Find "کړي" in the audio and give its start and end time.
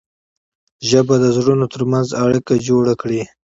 3.01-3.21